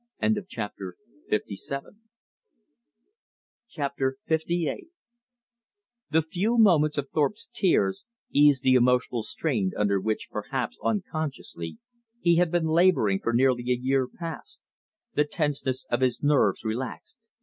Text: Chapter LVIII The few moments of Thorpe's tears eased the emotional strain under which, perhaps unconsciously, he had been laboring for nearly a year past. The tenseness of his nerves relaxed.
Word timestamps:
Chapter 0.47 0.95
LVIII 1.29 1.97
The 6.09 6.21
few 6.23 6.57
moments 6.57 6.97
of 6.97 7.09
Thorpe's 7.11 7.47
tears 7.53 8.05
eased 8.31 8.63
the 8.63 8.73
emotional 8.73 9.21
strain 9.21 9.73
under 9.77 10.01
which, 10.01 10.29
perhaps 10.31 10.79
unconsciously, 10.83 11.77
he 12.19 12.37
had 12.37 12.49
been 12.49 12.65
laboring 12.65 13.19
for 13.21 13.31
nearly 13.33 13.71
a 13.71 13.75
year 13.77 14.07
past. 14.07 14.63
The 15.13 15.23
tenseness 15.25 15.85
of 15.91 16.01
his 16.01 16.23
nerves 16.23 16.65
relaxed. 16.65 17.19